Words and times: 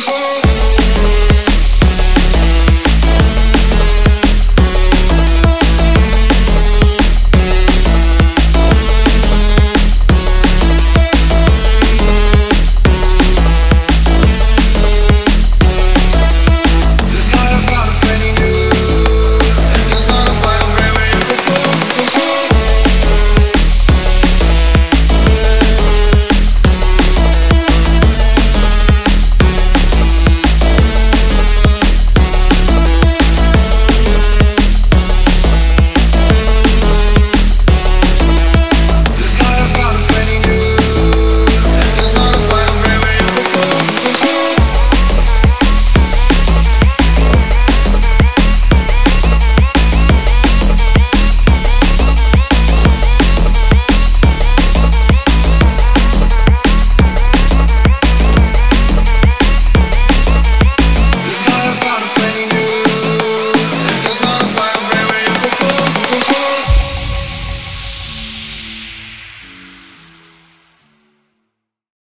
hold 0.00 0.82
on. 0.82 0.87